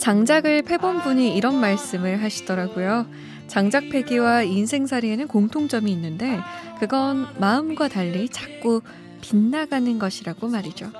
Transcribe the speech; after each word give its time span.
장작을 0.00 0.62
패본 0.62 1.02
분이 1.02 1.36
이런 1.36 1.60
말씀을 1.60 2.22
하시더라고요. 2.22 3.06
장작 3.48 3.90
패기와 3.90 4.42
인생살이에는 4.42 5.28
공통점이 5.28 5.92
있는데 5.92 6.40
그건 6.78 7.26
마음과 7.38 7.88
달리 7.88 8.28
자꾸 8.30 8.80
빗나가는 9.20 9.98
것이라고 9.98 10.48
말이죠. 10.48 10.90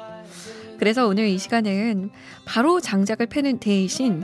그래서 0.79 1.07
오늘 1.07 1.29
이 1.29 1.39
시간은 1.39 2.11
바로 2.45 2.81
장작을 2.81 3.27
패는 3.27 3.59
대신 3.59 4.23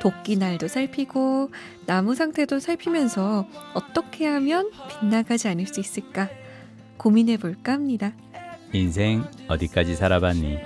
도끼 0.00 0.36
날도 0.36 0.68
살피고 0.68 1.50
나무 1.86 2.14
상태도 2.14 2.60
살피면서 2.60 3.48
어떻게 3.74 4.26
하면 4.26 4.70
빗나가지 4.88 5.48
않을 5.48 5.66
수 5.66 5.80
있을까 5.80 6.28
고민해 6.96 7.38
볼까 7.38 7.72
합니다. 7.72 8.12
인생 8.72 9.24
어디까지 9.48 9.96
살아봤니? 9.96 10.58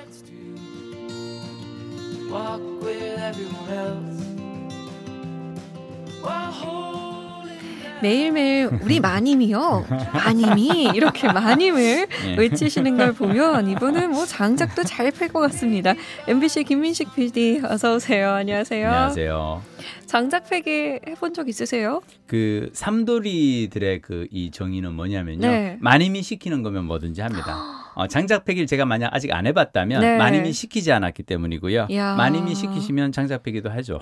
매일매일 8.02 8.68
우리 8.82 9.00
마님이요. 9.00 9.86
마님이 10.12 10.90
이렇게 10.94 11.32
마님을 11.32 12.06
네. 12.06 12.36
외치시는 12.36 12.98
걸 12.98 13.12
보면 13.14 13.68
이분은 13.70 14.10
뭐 14.10 14.26
장작도 14.26 14.84
잘 14.84 15.10
팔 15.10 15.28
것 15.28 15.40
같습니다. 15.40 15.94
MBC 16.28 16.64
김민식 16.64 17.14
PD 17.14 17.62
어서 17.64 17.94
오세요. 17.94 18.32
안녕하세요. 18.32 18.86
안녕하세요. 18.86 19.62
장작 20.04 20.50
패기 20.50 20.98
해본 21.08 21.32
적 21.32 21.48
있으세요? 21.48 22.02
그 22.26 22.68
삼돌이들의 22.74 24.02
그 24.02 24.26
이 24.30 24.50
정의는 24.50 24.92
뭐냐면요. 24.92 25.48
네. 25.48 25.76
마님이 25.80 26.22
시키는 26.22 26.62
거면 26.62 26.84
뭐든지 26.84 27.22
합니다. 27.22 27.56
어, 27.96 28.06
장작 28.06 28.44
패기를 28.44 28.66
제가 28.66 28.84
만약 28.84 29.08
아직 29.14 29.32
안 29.32 29.46
해봤다면 29.46 30.02
네. 30.02 30.18
마님이 30.18 30.52
시키지 30.52 30.92
않았기 30.92 31.22
때문이고요. 31.22 31.88
야. 31.92 32.14
마님이 32.14 32.54
시키시면 32.54 33.10
장작 33.10 33.42
패기도 33.42 33.70
하죠. 33.70 34.00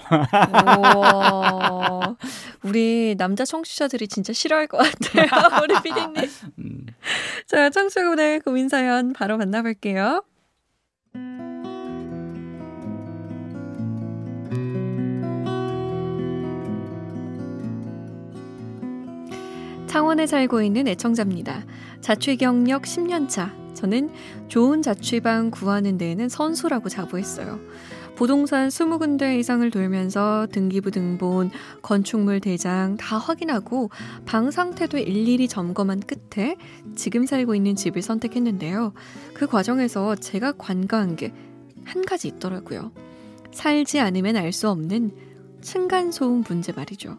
우리 2.64 3.14
남자 3.16 3.44
청취자들이 3.44 4.08
진짜 4.08 4.32
싫어할 4.32 4.66
것 4.66 4.78
같아요. 4.78 5.28
우리 5.62 5.80
피디님. 5.80 6.28
음. 6.58 6.86
자, 7.46 7.70
청취자분의 7.70 8.40
고민 8.40 8.68
사연 8.68 9.12
바로 9.12 9.38
만나볼게요. 9.38 10.24
창원에 19.86 20.26
살고 20.26 20.62
있는 20.62 20.88
애청자입니다. 20.88 21.64
자취 22.00 22.36
경력 22.36 22.82
10년 22.82 23.28
차. 23.28 23.63
저는 23.74 24.10
좋은 24.48 24.82
자취방 24.82 25.50
구하는 25.50 25.98
데에는 25.98 26.28
선수라고 26.28 26.88
자부했어요. 26.88 27.58
부동산 28.14 28.68
20군데 28.68 29.40
이상을 29.40 29.68
돌면서 29.72 30.46
등기부 30.52 30.92
등본, 30.92 31.50
건축물 31.82 32.38
대장 32.38 32.96
다 32.96 33.18
확인하고 33.18 33.90
방 34.24 34.52
상태도 34.52 34.98
일일이 34.98 35.48
점검한 35.48 36.00
끝에 36.00 36.56
지금 36.94 37.26
살고 37.26 37.56
있는 37.56 37.74
집을 37.74 38.02
선택했는데요. 38.02 38.92
그 39.34 39.48
과정에서 39.48 40.14
제가 40.14 40.52
관과한 40.52 41.16
게 41.16 41.32
한 41.84 42.04
가지 42.04 42.28
있더라고요. 42.28 42.92
살지 43.52 44.00
않으면 44.00 44.36
알 44.36 44.52
수 44.52 44.68
없는 44.68 45.12
층간소음 45.60 46.44
문제 46.46 46.72
말이죠. 46.72 47.18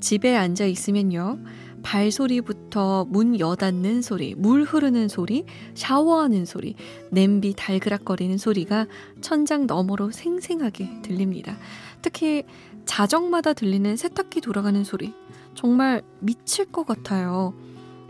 집에 0.00 0.36
앉아 0.36 0.66
있으면요. 0.66 1.38
발소리부터 1.82 3.06
문 3.08 3.38
여닫는 3.38 4.02
소리, 4.02 4.34
물 4.34 4.62
흐르는 4.62 5.08
소리, 5.08 5.44
샤워하는 5.74 6.44
소리, 6.44 6.74
냄비 7.10 7.54
달그락거리는 7.56 8.36
소리가 8.38 8.86
천장 9.20 9.66
너머로 9.66 10.10
생생하게 10.10 11.02
들립니다. 11.02 11.56
특히 12.02 12.44
자정마다 12.84 13.52
들리는 13.52 13.96
세탁기 13.96 14.40
돌아가는 14.40 14.82
소리. 14.84 15.12
정말 15.54 16.02
미칠 16.20 16.66
것 16.66 16.86
같아요. 16.86 17.54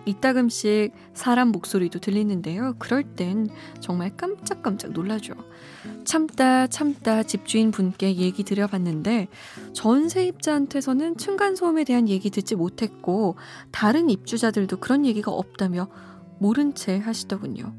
이따금씩 0.06 0.92
사람 1.12 1.48
목소리도 1.48 1.98
들리는데요. 1.98 2.76
그럴 2.78 3.02
땐 3.02 3.48
정말 3.80 4.16
깜짝깜짝 4.16 4.92
놀라죠. 4.92 5.34
참다 6.04 6.68
참다 6.68 7.24
집주인 7.24 7.70
분께 7.72 8.16
얘기 8.16 8.44
드려봤는데 8.44 9.28
전세입자한테서는 9.72 11.16
층간소음에 11.16 11.84
대한 11.84 12.08
얘기 12.08 12.30
듣지 12.30 12.54
못했고 12.54 13.36
다른 13.72 14.08
입주자들도 14.08 14.78
그런 14.78 15.04
얘기가 15.04 15.30
없다며 15.32 15.88
모른 16.38 16.74
채 16.74 16.98
하시더군요. 16.98 17.74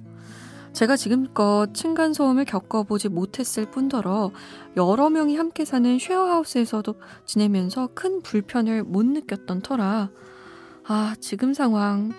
제가 0.73 0.95
지금껏 0.95 1.73
층간소음을 1.73 2.45
겪어보지 2.45 3.09
못했을 3.09 3.65
뿐더러 3.65 4.31
여러 4.75 5.09
명이 5.09 5.35
함께 5.35 5.65
사는 5.65 5.97
쉐어하우스에서도 5.97 6.93
지내면서 7.25 7.89
큰 7.95 8.21
불편을 8.21 8.83
못 8.83 9.03
느꼈던 9.03 9.61
터라 9.61 10.11
아, 10.89 11.15
지금 11.19 11.53
상황 11.53 12.13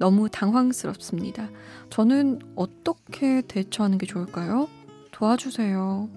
너무 0.00 0.28
당황스럽습니다. 0.28 1.48
저는 1.90 2.40
어떻게 2.56 3.40
대처하는 3.42 3.98
게 3.98 4.06
좋을까요? 4.06 4.68
도와주세요. 5.12 6.08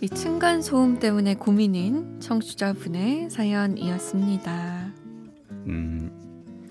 이 0.00 0.08
층간 0.08 0.62
소음 0.62 0.98
때문에 0.98 1.34
고민인 1.34 2.18
청취자분의 2.20 3.28
사연이었습니다. 3.28 4.94
음, 5.66 6.10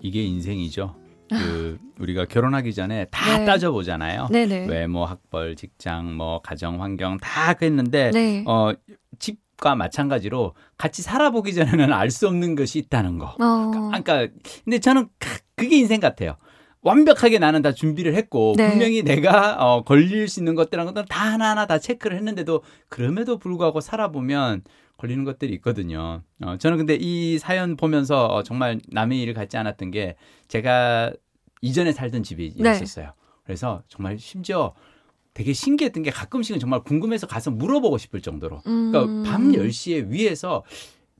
이게 0.02 0.24
인생이죠. 0.24 1.03
그 1.38 1.80
우리가 2.00 2.26
결혼하기 2.26 2.74
전에 2.74 3.06
다 3.12 3.38
네. 3.40 3.46
따져보잖아요. 3.46 4.28
네네. 4.32 4.68
외모, 4.68 5.06
학벌, 5.06 5.56
직장, 5.56 6.16
뭐 6.16 6.42
가정 6.42 6.82
환경 6.82 7.18
다 7.18 7.54
했는데 7.62 8.12
네. 8.12 8.44
어 8.48 8.74
집과 9.20 9.76
마찬가지로 9.76 10.54
같이 10.78 11.02
살아보기 11.02 11.54
전에는 11.54 11.94
알 11.94 12.10
수 12.12 12.28
없는 12.28 12.56
것이 12.56 12.80
있다는 12.80 13.18
거. 13.18 13.36
어. 13.40 13.72
그러니까 13.90 14.28
근데 14.64 14.80
저는 14.80 15.08
그게 15.56 15.78
인생 15.78 16.00
같아요. 16.00 16.36
완벽하게 16.82 17.40
나는 17.40 17.62
다 17.62 17.72
준비를 17.72 18.14
했고 18.16 18.56
네. 18.58 18.70
분명히 18.70 19.04
내가 19.04 19.56
어, 19.60 19.84
걸릴 19.84 20.28
수 20.28 20.42
있는 20.42 20.54
것들은 20.54 20.86
것들은 20.86 21.06
다 21.10 21.32
하나하나 21.32 21.66
다 21.66 21.80
체크를 21.80 22.18
했는데도 22.18 22.62
그럼에도 22.90 23.38
불구하고 23.38 23.80
살아보면 23.80 24.64
걸리는 24.98 25.24
것들이 25.24 25.54
있거든요. 25.56 26.22
어, 26.42 26.58
저는 26.58 26.78
근데 26.78 26.96
이 27.00 27.40
사연 27.40 27.78
보면서 27.78 28.26
어, 28.26 28.44
정말 28.44 28.80
남의 28.90 29.22
일을 29.22 29.34
갖지 29.34 29.56
않았던 29.58 29.92
게 29.92 30.16
제가 30.50 31.14
이전에 31.64 31.94
살던 31.94 32.24
집이 32.24 32.56
네. 32.58 32.72
있었어요. 32.74 33.14
그래서 33.46 33.82
정말 33.88 34.20
심지어 34.20 34.74
되게 35.34 35.54
신기했던 35.54 36.04
게 36.04 36.12
가끔씩은 36.12 36.60
정말 36.60 36.84
궁금해서 36.84 37.26
가서 37.26 37.50
물어보고 37.52 37.98
싶을 37.98 38.22
정도로. 38.22 38.62
그러니까 38.64 39.04
음. 39.06 39.24
밤 39.24 39.52
10시에 39.54 40.10
위에서 40.10 40.64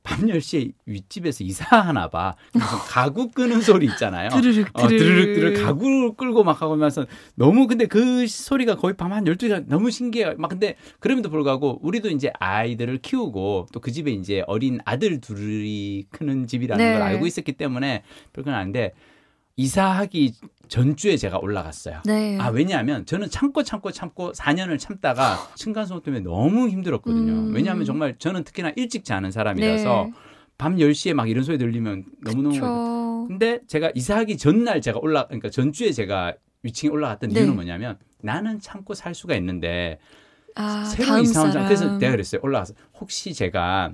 밤 0.04 0.26
10시에 0.26 0.72
윗집에서 0.84 1.42
이사하나 1.44 2.10
봐. 2.10 2.36
그래서 2.52 2.76
가구 2.86 3.30
끄는 3.30 3.62
소리 3.62 3.86
있잖아요. 3.86 4.28
드르륵, 4.28 4.68
어, 4.74 4.86
드르륵, 4.86 5.34
드르륵 5.34 5.64
가구 5.64 6.12
끌고 6.12 6.44
막 6.44 6.60
하고 6.60 6.76
면서 6.76 7.06
너무 7.36 7.66
근데 7.66 7.86
그 7.86 8.26
소리가 8.26 8.76
거의 8.76 8.94
밤 8.98 9.12
한 9.12 9.24
12시간 9.24 9.64
너무 9.66 9.90
신기해요. 9.90 10.34
막 10.36 10.48
근데 10.48 10.76
그럼에도 11.00 11.30
불구하고 11.30 11.80
우리도 11.82 12.10
이제 12.10 12.30
아이들을 12.38 12.98
키우고 12.98 13.68
또 13.72 13.80
그 13.80 13.90
집에 13.92 14.10
이제 14.12 14.44
어린 14.46 14.78
아들 14.84 15.22
둘이 15.22 16.04
크는 16.10 16.46
집이라는 16.46 16.84
네. 16.84 16.92
걸 16.92 17.02
알고 17.02 17.26
있었기 17.26 17.52
때문에 17.52 18.02
별건 18.34 18.52
아닌데 18.52 18.92
이사하기 19.56 20.34
전주에 20.68 21.16
제가 21.16 21.38
올라갔어요. 21.38 22.00
네. 22.04 22.38
아, 22.40 22.48
왜냐하면 22.48 23.06
저는 23.06 23.30
참고 23.30 23.62
참고 23.62 23.90
참고 23.92 24.32
4년을 24.32 24.78
참다가 24.78 25.36
층간소음 25.54 26.02
때문에 26.02 26.22
너무 26.22 26.68
힘들었거든요. 26.68 27.32
음. 27.32 27.54
왜냐하면 27.54 27.84
정말 27.84 28.16
저는 28.18 28.44
특히나 28.44 28.72
일찍 28.76 29.04
자는 29.04 29.30
사람이라서 29.30 30.04
네. 30.06 30.12
밤 30.58 30.76
10시에 30.76 31.14
막 31.14 31.28
이런 31.28 31.44
소리 31.44 31.58
들리면 31.58 32.04
너무너무. 32.22 33.28
근데 33.28 33.60
제가 33.68 33.90
이사하기 33.94 34.36
전날 34.38 34.80
제가 34.80 34.98
올라, 35.00 35.26
그러니까 35.26 35.50
전주에 35.50 35.92
제가 35.92 36.34
위층에 36.62 36.90
올라갔던 36.90 37.30
네. 37.30 37.40
이유는 37.40 37.54
뭐냐면 37.54 37.98
나는 38.22 38.58
참고 38.60 38.94
살 38.94 39.14
수가 39.14 39.36
있는데 39.36 39.98
아, 40.56 40.84
새로 40.84 41.18
이사 41.18 41.42
온 41.42 41.52
사람. 41.52 41.66
그래서 41.66 41.98
내가 41.98 42.12
그랬어요. 42.12 42.40
올라가서 42.42 42.74
혹시 42.98 43.34
제가 43.34 43.92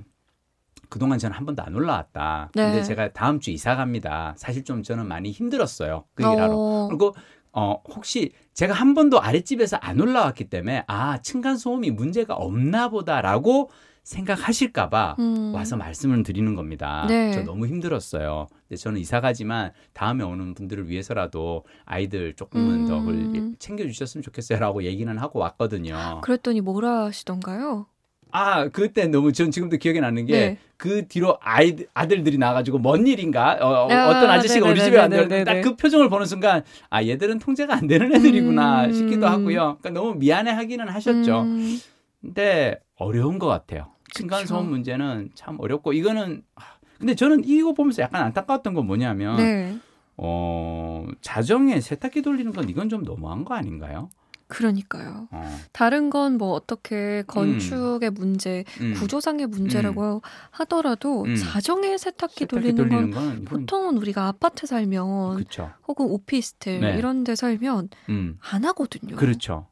그동안 0.91 1.17
저는 1.17 1.35
한 1.35 1.45
번도 1.45 1.63
안 1.63 1.73
올라왔다. 1.73 2.51
네. 2.53 2.65
근데 2.65 2.83
제가 2.83 3.13
다음 3.13 3.39
주 3.39 3.49
이사 3.49 3.77
갑니다. 3.77 4.35
사실 4.37 4.65
좀 4.65 4.83
저는 4.83 5.07
많이 5.07 5.31
힘들었어요. 5.31 6.03
그 6.13 6.23
얘기를 6.23 6.43
하러. 6.43 6.53
어. 6.53 6.87
그리고 6.89 7.15
어, 7.53 7.81
혹시 7.95 8.33
제가 8.53 8.73
한 8.73 8.93
번도 8.93 9.21
아랫집에서 9.21 9.77
안 9.77 10.01
올라왔기 10.01 10.49
때문에 10.49 10.83
아, 10.87 11.21
층간소음이 11.21 11.91
문제가 11.91 12.35
없나 12.35 12.89
보다라고 12.89 13.69
생각하실까봐 14.03 15.15
음. 15.19 15.53
와서 15.53 15.77
말씀을 15.77 16.23
드리는 16.23 16.55
겁니다. 16.55 17.05
네. 17.07 17.31
저 17.31 17.43
너무 17.43 17.67
힘들었어요. 17.67 18.47
근데 18.67 18.75
저는 18.75 18.99
이사 18.99 19.21
가지만 19.21 19.71
다음에 19.93 20.25
오는 20.25 20.53
분들을 20.55 20.89
위해서라도 20.89 21.63
아이들 21.85 22.33
조금은 22.33 22.89
음. 22.89 23.53
더 23.53 23.57
챙겨주셨으면 23.59 24.23
좋겠어요라고 24.23 24.83
얘기는 24.83 25.17
하고 25.17 25.39
왔거든요. 25.39 26.19
그랬더니 26.21 26.59
뭐라 26.59 27.05
하시던가요? 27.05 27.85
아 28.31 28.67
그때 28.69 29.07
너무 29.07 29.31
전 29.33 29.51
지금도 29.51 29.77
기억이 29.77 29.99
나는 29.99 30.25
게 30.25 30.33
네. 30.33 30.57
그 30.77 31.07
뒤로 31.07 31.37
아이 31.41 31.75
아들들이 31.93 32.37
나가지고 32.37 32.79
뭔 32.79 33.05
일인가 33.05 33.57
어, 33.61 33.85
어, 33.85 33.91
아, 33.91 34.09
어떤 34.09 34.29
아저씨가 34.29 34.69
우리 34.69 34.79
집에. 34.81 34.97
왔는데 34.97 35.43
딱 35.43 35.61
그 35.61 35.75
표정을 35.75 36.09
보는 36.09 36.25
순간 36.25 36.63
아 36.89 37.03
얘들은 37.03 37.39
통제가 37.39 37.75
안 37.75 37.87
되는 37.87 38.13
애들이구나 38.15 38.85
음. 38.85 38.93
싶기도 38.93 39.27
하고요. 39.27 39.77
그러니까 39.81 39.89
너무 39.91 40.15
미안해하기는 40.15 40.87
하셨죠. 40.89 41.41
음, 41.41 41.79
근데 42.21 42.79
어려운 42.95 43.37
것 43.39 43.47
같아요. 43.47 43.91
층간 44.13 44.45
소음 44.45 44.61
그쵸. 44.61 44.69
문제는 44.71 45.29
참 45.35 45.57
어렵고 45.59 45.93
이거는 45.93 46.43
아, 46.55 46.61
근데 46.99 47.15
저는 47.15 47.43
이거 47.45 47.73
보면서 47.73 48.01
약간 48.01 48.23
안타까웠던 48.23 48.73
건 48.73 48.85
뭐냐면 48.87 49.37
네. 49.37 49.77
어 50.17 51.05
자정에 51.21 51.79
세탁기 51.79 52.21
돌리는 52.21 52.51
건 52.53 52.69
이건 52.69 52.89
좀 52.89 53.03
너무한 53.03 53.45
거 53.45 53.53
아닌가요? 53.55 54.09
그러니까요. 54.51 55.27
어, 55.31 55.59
다른 55.71 56.09
건 56.09 56.31
뭐 56.37 56.53
어떻게 56.53 57.23
건축의 57.27 58.09
문제, 58.11 58.63
음. 58.79 58.93
구조상의 58.93 59.47
문제라고 59.47 60.21
하더라도 60.51 61.23
음. 61.23 61.35
자정에 61.35 61.97
세탁기, 61.97 62.39
세탁기 62.41 62.45
돌리는, 62.47 62.75
돌리는 62.75 63.11
건 63.11 63.45
보통은 63.45 63.97
우리가 63.97 64.27
아파트 64.27 64.65
살면 64.65 65.35
그렇죠. 65.35 65.71
혹은 65.87 66.07
오피스텔 66.07 66.79
네. 66.79 66.97
이런 66.97 67.23
데 67.23 67.35
살면 67.35 67.89
음. 68.09 68.37
안 68.41 68.65
하거든요. 68.65 69.15
그렇죠. 69.15 69.67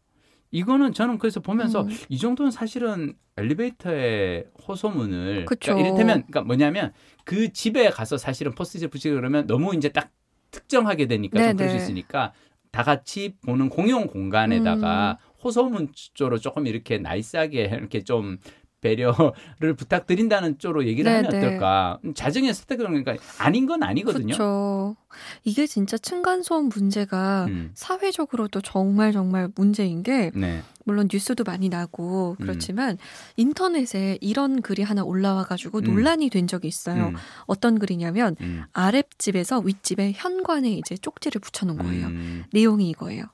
이거는 0.51 0.93
저는 0.93 1.17
그래서 1.19 1.39
보면서 1.39 1.81
음. 1.83 1.89
이 2.09 2.17
정도는 2.17 2.51
사실은 2.51 3.13
엘리베이터의 3.37 4.45
호소문을 4.67 5.45
그쵸. 5.45 5.73
그러니까 5.73 5.87
이를테면 5.87 6.23
그러니까 6.27 6.41
뭐냐면 6.41 6.93
그 7.23 7.51
집에 7.53 7.89
가서 7.89 8.17
사실은 8.17 8.53
포스트잇 8.53 8.89
붙이고 8.89 9.15
그러면 9.15 9.47
너무 9.47 9.75
이제 9.75 9.89
딱 9.89 10.09
특정하게 10.51 11.05
되니까 11.07 11.39
좀 11.47 11.57
그럴 11.57 11.69
수. 11.69 11.75
있으니까 11.75 12.33
다 12.71 12.83
같이 12.83 13.35
보는 13.45 13.69
공용 13.69 14.07
공간에다가 14.07 15.17
음. 15.19 15.29
호소문 15.43 15.91
쪽으로 16.13 16.37
조금 16.37 16.67
이렇게 16.67 16.97
나이스하게 16.97 17.63
이렇게 17.65 18.03
좀 18.03 18.37
배려를 18.81 19.73
부탁드린다는 19.77 20.59
쪽으로 20.59 20.85
얘기를 20.85 21.11
하면 21.11 21.29
네네. 21.29 21.45
어떨까? 21.45 21.99
자정에 22.15 22.53
세탁기 22.53 22.83
그러니까 22.83 23.15
아닌 23.37 23.65
건 23.65 23.83
아니거든요. 23.83 24.35
그렇죠. 24.35 24.95
이게 25.43 25.67
진짜 25.67 25.97
층간소음 25.97 26.69
문제가 26.69 27.45
음, 27.49 27.71
사회적으로도 27.73 28.61
정말 28.61 29.11
정말 29.11 29.49
문제인 29.55 30.03
게 30.03 30.31
네. 30.33 30.61
물론 30.85 31.07
뉴스도 31.11 31.43
많이 31.43 31.69
나고 31.69 32.35
음. 32.39 32.43
그렇지만 32.43 32.97
인터넷에 33.35 34.17
이런 34.21 34.61
글이 34.61 34.83
하나 34.83 35.03
올라와 35.03 35.43
가지고 35.43 35.79
음. 35.79 35.83
논란이 35.83 36.29
된 36.29 36.47
적이 36.47 36.67
있어요. 36.67 37.07
음, 37.09 37.15
어떤 37.45 37.79
글이냐면 37.79 38.35
음, 38.41 38.63
아랫집에서 38.73 39.59
윗집에 39.59 40.13
현관에 40.15 40.71
이제 40.71 40.95
쪽지를 40.95 41.39
붙여놓은 41.41 41.77
거예요. 41.77 42.07
음, 42.07 42.43
내용이 42.53 42.89
이거예요. 42.89 43.25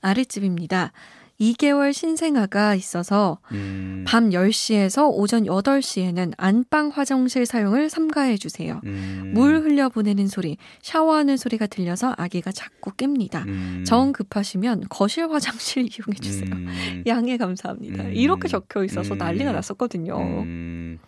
아랫집입니다. 0.00 0.92
2개월 1.40 1.92
신생아가 1.92 2.74
있어서 2.74 3.38
음, 3.52 4.04
밤 4.06 4.30
10시에서 4.30 5.10
오전 5.12 5.44
8시에는 5.44 6.32
안방 6.36 6.88
화장실 6.88 7.44
사용을 7.46 7.90
삼가해 7.90 8.36
주세요. 8.36 8.80
음, 8.84 9.32
물 9.34 9.60
흘려보내는 9.60 10.28
소리, 10.28 10.56
샤워하는 10.82 11.36
소리가 11.36 11.66
들려서 11.66 12.14
아기가 12.16 12.52
자꾸 12.52 12.92
깹니다. 12.92 13.46
음, 13.46 13.84
정 13.86 14.12
급하시면 14.12 14.84
거실 14.88 15.30
화장실 15.30 15.82
이용해 15.90 16.18
주세요. 16.20 16.50
음, 16.52 17.02
양해 17.06 17.36
감사합니다. 17.36 18.04
음. 18.04 18.12
이렇게 18.14 18.48
적혀 18.48 18.84
있어서 18.84 19.14
음. 19.14 19.18
난리가 19.18 19.52
났었거든요. 19.52 20.16
음, 20.18 20.98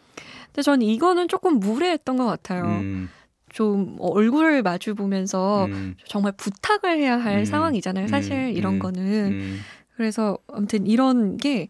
근데 0.46 0.62
저는 0.62 0.86
이거는 0.86 1.28
조금 1.28 1.60
무례했던 1.60 2.16
것 2.16 2.26
같아요. 2.26 2.64
음, 2.64 3.08
좀 3.52 3.96
얼굴을 4.00 4.62
마주 4.62 4.94
보면서 4.94 5.66
음, 5.66 5.94
정말 6.06 6.32
부탁을 6.36 6.98
해야 6.98 7.16
할 7.16 7.38
음. 7.38 7.44
상황이잖아요. 7.44 8.08
사실 8.08 8.32
음. 8.32 8.50
이런 8.50 8.74
음. 8.74 8.78
거는. 8.80 9.58
음. 9.96 9.98
그래서 9.98 10.38
아무튼 10.48 10.86
이런 10.86 11.36
게 11.36 11.68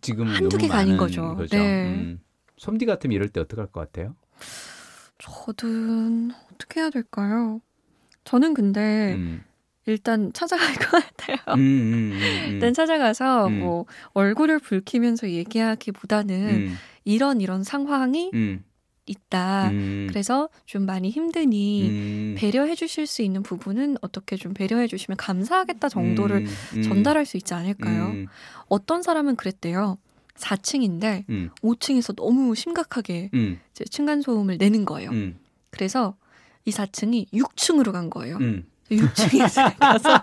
지금은 0.00 0.34
한두 0.34 0.58
개가 0.58 0.78
아닌 0.78 0.96
많은 0.96 0.98
거죠. 0.98 1.36
네. 1.50 1.86
음. 1.86 2.20
솜디 2.56 2.86
같으면 2.86 3.14
이럴 3.14 3.28
때 3.28 3.40
어떡할 3.40 3.66
것 3.66 3.80
같아요? 3.80 4.16
저는 5.18 6.32
어떻게 6.52 6.80
해야 6.80 6.90
될까요? 6.90 7.60
저는 8.24 8.54
근데 8.54 9.14
음. 9.14 9.44
일단 9.86 10.32
찾아갈 10.32 10.74
것 10.74 10.90
같아요. 10.90 11.36
음, 11.56 11.60
음, 11.60 12.12
음, 12.12 12.12
음. 12.12 12.52
일단 12.52 12.74
찾아가서 12.74 13.46
음. 13.46 13.60
뭐 13.60 13.86
얼굴을 14.14 14.58
붉히면서 14.58 15.30
얘기하기보다는 15.30 16.48
음, 16.48 16.76
이런 17.04 17.40
이런 17.40 17.62
상황이 17.62 18.30
음, 18.34 18.64
있다. 19.06 19.70
음, 19.70 20.06
그래서 20.08 20.48
좀 20.64 20.84
많이 20.84 21.10
힘드니 21.10 21.88
음, 21.88 22.34
배려해 22.36 22.74
주실 22.74 23.06
수 23.06 23.22
있는 23.22 23.42
부분은 23.42 23.96
어떻게 24.00 24.36
좀 24.36 24.52
배려해 24.52 24.86
주시면 24.86 25.16
감사하겠다 25.16 25.88
정도를 25.88 26.38
음, 26.38 26.46
음, 26.76 26.82
전달할 26.82 27.24
수 27.24 27.36
있지 27.36 27.54
않을까요? 27.54 28.08
음, 28.08 28.26
어떤 28.68 29.02
사람은 29.02 29.36
그랬대요. 29.36 29.98
4층인데 30.36 31.24
음, 31.30 31.50
5층에서 31.62 32.14
너무 32.14 32.54
심각하게 32.54 33.30
음, 33.34 33.58
이제 33.70 33.84
층간 33.84 34.20
소음을 34.20 34.58
내는 34.58 34.84
거예요. 34.84 35.10
음, 35.10 35.38
그래서 35.70 36.16
이 36.64 36.70
4층이 36.70 37.28
6층으로 37.32 37.92
간 37.92 38.10
거예요. 38.10 38.36
음. 38.92 38.96
6층에 38.98 39.78
가서 39.78 40.22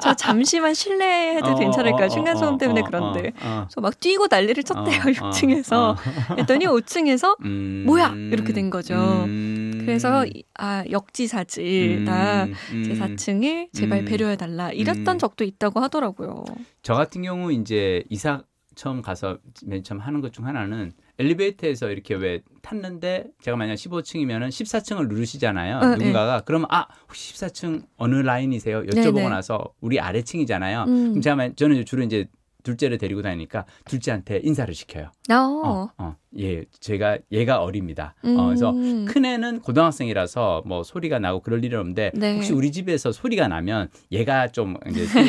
저 0.00 0.14
잠시만 0.14 0.74
실례해도 0.74 1.46
어, 1.52 1.54
괜찮을까요? 1.58 2.06
어, 2.06 2.08
층간 2.08 2.36
어, 2.36 2.38
소음 2.38 2.58
때문에 2.58 2.80
어, 2.82 2.84
그런데. 2.84 3.32
어, 3.42 3.46
어. 3.46 3.64
그래서 3.66 3.80
막 3.80 3.98
뛰고 3.98 4.26
난리를 4.30 4.62
쳤대요. 4.64 4.98
어, 5.00 5.30
6층에서. 5.30 5.72
어, 5.74 5.90
어. 5.90 5.96
했더니 6.38 6.66
5층에서 6.66 7.36
음, 7.44 7.84
뭐야? 7.86 8.08
이렇게 8.32 8.52
된 8.52 8.70
거죠. 8.70 8.94
음, 8.94 9.78
그래서 9.80 10.26
이- 10.26 10.42
아 10.58 10.84
역지사지 10.90 12.02
나 12.04 12.44
음, 12.44 12.54
제 12.84 12.92
음. 12.92 12.98
4층을 12.98 13.68
제발 13.72 14.00
음. 14.00 14.04
배려해 14.04 14.36
달라 14.36 14.70
이랬던 14.72 15.16
음. 15.16 15.18
적도 15.18 15.44
있다고 15.44 15.80
하더라고요. 15.80 16.44
저 16.82 16.94
같은 16.94 17.22
경우 17.22 17.52
이제 17.52 18.02
이사 18.10 18.42
처음 18.74 19.00
가서 19.02 19.38
맨 19.64 19.82
처음 19.82 20.00
하는 20.00 20.20
것 20.20 20.32
중 20.32 20.46
하나는 20.46 20.92
엘리베이터에서 21.18 21.90
이렇게 21.90 22.14
왜 22.14 22.40
탔는데 22.62 23.24
제가 23.42 23.56
만약 23.56 23.74
15층이면은 23.74 24.48
14층을 24.48 25.08
누르시잖아요. 25.08 25.76
어, 25.78 25.86
누군가가 25.96 26.42
그러면 26.44 26.66
아 26.70 26.86
혹시 27.08 27.32
14층 27.34 27.84
어느 27.96 28.16
라인이세요? 28.16 28.82
여쭤보고 28.82 29.14
네네. 29.14 29.28
나서 29.28 29.72
우리 29.80 29.98
아래층이잖아요. 30.00 30.84
음. 30.88 31.08
그럼 31.10 31.20
제가 31.20 31.36
만- 31.36 31.56
저는 31.56 31.84
주로 31.84 32.02
이제 32.02 32.26
둘째를 32.64 32.98
데리고 32.98 33.22
다니니까 33.22 33.64
둘째한테 33.84 34.40
인사를 34.42 34.74
시켜요. 34.74 35.12
어. 35.30 35.34
어, 35.34 35.88
어, 35.98 36.16
예, 36.40 36.64
제가 36.80 37.18
얘가 37.30 37.62
어립니다. 37.62 38.16
어, 38.24 38.46
그래서 38.46 38.70
음. 38.72 39.04
큰 39.04 39.24
애는 39.24 39.60
고등학생이라서 39.60 40.64
뭐 40.66 40.82
소리가 40.82 41.20
나고 41.20 41.42
그럴 41.42 41.64
일은 41.64 41.78
없는데 41.78 42.10
네. 42.14 42.34
혹시 42.34 42.52
우리 42.52 42.72
집에서 42.72 43.12
소리가 43.12 43.46
나면 43.46 43.88
얘가 44.10 44.48
좀 44.48 44.76
이제 44.90 45.06
수가 45.06 45.22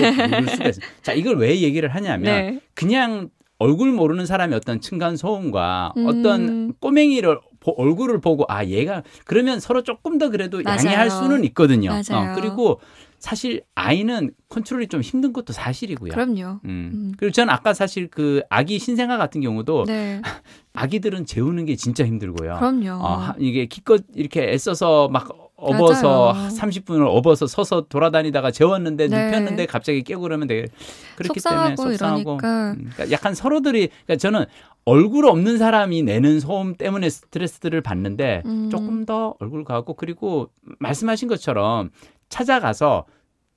있어요. 0.70 0.86
자, 1.04 1.14
이걸 1.14 1.38
왜 1.38 1.62
얘기를 1.62 1.88
하냐면 1.94 2.24
네. 2.24 2.60
그냥 2.74 3.30
얼굴 3.60 3.92
모르는 3.92 4.26
사람의 4.26 4.56
어떤 4.56 4.80
층간 4.82 5.18
소음과 5.18 5.94
음. 5.98 6.06
어떤 6.08 6.74
꼬맹이를 6.80 7.40
보- 7.60 7.74
얼굴을 7.78 8.22
보고 8.22 8.46
아 8.48 8.64
얘가 8.66 9.04
그러면 9.26 9.60
서로 9.60 9.82
조금 9.84 10.18
더 10.18 10.30
그래도 10.30 10.62
맞아요. 10.64 10.78
양해할 10.80 11.10
수는 11.10 11.44
있거든요. 11.46 11.90
맞아요. 11.90 12.32
어, 12.32 12.36
그리고 12.36 12.80
사실 13.20 13.64
아이는 13.74 14.32
컨트롤이 14.50 14.88
좀 14.90 15.02
힘든 15.02 15.34
것도 15.34 15.52
사실이고요. 15.54 16.12
그럼요. 16.12 16.60
음. 16.66 16.92
음. 16.94 17.14
그리고 17.18 17.32
저는 17.32 17.52
아까 17.52 17.74
사실 17.74 18.08
그 18.10 18.42
아기 18.52 18.78
신생아 18.78 19.18
같은 19.18 19.42
경우도 19.42 19.86
네. 19.88 20.22
아기들은 20.74 21.26
재우는 21.26 21.66
게 21.66 21.76
진짜 21.76 22.06
힘들고요. 22.06 22.58
그럼요. 22.58 22.92
어, 23.04 23.16
하- 23.16 23.36
이게 23.40 23.66
기껏 23.66 24.04
이렇게 24.14 24.44
애써서 24.52 25.08
막 25.10 25.28
업어서 25.58 26.34
맞아요. 26.34 26.50
30분을 26.50 27.08
업어서 27.08 27.48
서서 27.48 27.82
돌아다니다가 27.90 28.52
재웠는데 28.52 29.08
네. 29.08 29.26
눕혔는데 29.26 29.66
갑자기 29.66 30.04
깨고 30.04 30.22
그러면 30.22 30.48
되게 30.48 30.68
그렇기 31.16 31.40
때문에 31.42 31.76
속상하고 31.76 31.82
속상하고 31.92 32.22
이러니까. 32.22 32.72
음, 32.72 32.90
그러니까 32.94 33.12
약간 33.12 33.34
서로들이 33.34 33.88
그러니까 33.88 34.16
저는 34.18 34.46
얼굴 34.86 35.26
없는 35.26 35.58
사람이 35.58 36.04
내는 36.04 36.40
소음 36.40 36.76
때문에 36.76 37.10
스트레스들을 37.10 37.82
받는데 37.82 38.44
음. 38.46 38.70
조금 38.70 39.06
더 39.06 39.36
얼굴 39.40 39.66
가고 39.66 39.96
그리고 39.96 40.50
말씀하신 40.80 41.28
것처럼 41.28 41.90
찾아가서 42.30 43.06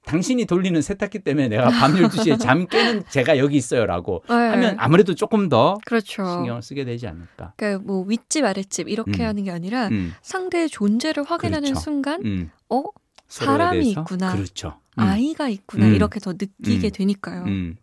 당신이 0.05 0.47
돌리는 0.47 0.81
세탁기 0.81 1.21
때문에 1.21 1.49
내가 1.49 1.69
밤 1.69 1.95
12시에 1.95 2.41
잠 2.41 2.67
깨는 2.67 3.05
제가 3.11 3.39
여기 3.39 3.57
있어요라고 3.57 4.25
네. 4.29 4.35
하면 4.35 4.77
아무래도 4.79 5.15
조금 5.15 5.49
더 5.49 5.79
그렇죠. 5.85 6.25
신경을 6.25 6.63
쓰게 6.63 6.85
되지 6.85 7.07
않을까. 7.07 7.53
그러니까 7.57 7.83
뭐 7.85 8.05
윗집 8.07 8.45
아랫집 8.45 8.89
이렇게 8.89 9.23
음. 9.23 9.29
하는 9.29 9.45
게 9.45 9.51
아니라 9.51 9.89
음, 9.89 10.15
상대의 10.23 10.69
존재를 10.69 11.25
확인하는 11.25 11.69
그렇죠. 11.71 11.81
순간 11.81 12.23
음. 12.25 12.51
어 12.71 12.83
사람이 13.29 13.81
대해서? 13.81 14.01
있구나. 14.01 14.33
그렇죠. 14.35 14.79
음, 14.99 15.03
아이가 15.05 15.49
있구나 15.49 15.87
음. 15.87 15.95
이렇게 15.95 16.19
더 16.19 16.33
느끼게 16.33 16.89
음. 16.89 16.93
되니까요. 16.93 17.45
음. 17.45 17.77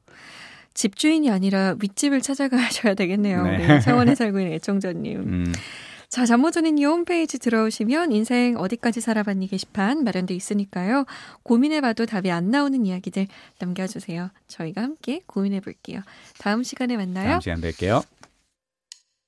집주인이 0.74 1.32
아니라 1.32 1.76
윗집을 1.82 2.22
찾아가셔야 2.22 2.94
되겠네요. 2.94 3.44
네. 3.44 3.74
우리 3.74 3.82
창원에 3.82 4.16
살고 4.16 4.40
있는 4.40 4.54
애청자님. 4.54 5.54
음. 6.08 6.10
자, 6.10 6.26
잠모드는 6.26 6.78
이 6.78 6.86
홈페이지 6.86 7.38
들어오시면 7.38 8.12
인생 8.12 8.58
어디까지 8.58 9.02
살아봤니 9.02 9.48
게시판 9.48 10.04
마련돼 10.04 10.34
있으니까요. 10.34 11.06
고민해봐도 11.44 12.06
답이 12.06 12.32
안 12.32 12.50
나오는 12.50 12.86
이야기들 12.86 13.28
남겨주세요. 13.60 14.30
저희가 14.48 14.82
함께 14.82 15.22
고민해볼게요. 15.28 16.02
다음 16.40 16.64
시간에 16.64 16.96
만나요. 16.98 17.30
다음 17.30 17.42
시간 17.42 17.62
뵐게요. 17.62 18.04